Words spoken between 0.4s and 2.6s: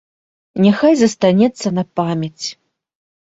Няхай застанецца на памяць!